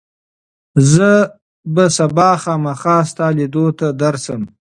زه 0.93 1.09
به 1.73 1.85
سبا 1.97 2.29
خامخا 2.43 2.97
ستا 3.09 3.27
لیدو 3.35 3.65
ته 3.77 3.87
درشم. 3.99 4.41